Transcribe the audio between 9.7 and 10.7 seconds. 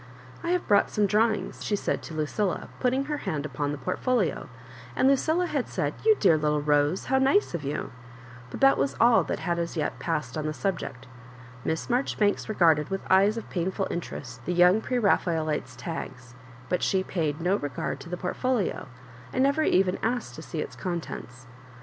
yet passed on the